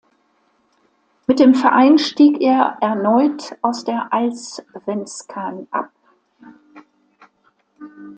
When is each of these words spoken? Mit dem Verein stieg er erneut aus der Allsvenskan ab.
Mit 1.27 1.37
dem 1.37 1.53
Verein 1.53 1.99
stieg 1.99 2.41
er 2.41 2.79
erneut 2.81 3.55
aus 3.61 3.83
der 3.83 4.11
Allsvenskan 4.11 5.67
ab. 5.69 5.91